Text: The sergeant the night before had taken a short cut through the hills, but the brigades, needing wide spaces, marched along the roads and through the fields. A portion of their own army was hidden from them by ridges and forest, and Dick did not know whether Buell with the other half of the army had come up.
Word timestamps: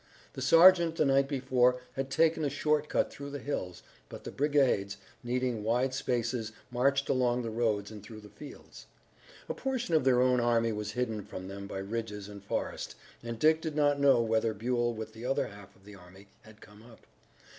The 0.33 0.41
sergeant 0.41 0.95
the 0.95 1.05
night 1.05 1.27
before 1.27 1.79
had 1.93 2.09
taken 2.09 2.43
a 2.43 2.49
short 2.49 2.89
cut 2.89 3.11
through 3.13 3.29
the 3.29 3.37
hills, 3.37 3.83
but 4.09 4.23
the 4.23 4.31
brigades, 4.31 4.97
needing 5.23 5.61
wide 5.63 5.93
spaces, 5.93 6.51
marched 6.71 7.07
along 7.07 7.43
the 7.43 7.51
roads 7.51 7.91
and 7.91 8.01
through 8.01 8.21
the 8.21 8.29
fields. 8.29 8.87
A 9.47 9.53
portion 9.53 9.93
of 9.93 10.03
their 10.03 10.19
own 10.19 10.39
army 10.39 10.71
was 10.71 10.93
hidden 10.93 11.23
from 11.23 11.47
them 11.47 11.67
by 11.67 11.77
ridges 11.77 12.27
and 12.29 12.43
forest, 12.43 12.95
and 13.21 13.37
Dick 13.37 13.61
did 13.61 13.75
not 13.75 13.99
know 13.99 14.23
whether 14.23 14.55
Buell 14.55 14.91
with 14.91 15.13
the 15.13 15.27
other 15.27 15.49
half 15.49 15.75
of 15.75 15.85
the 15.85 15.93
army 15.93 16.29
had 16.41 16.61
come 16.61 16.81
up. 16.81 17.05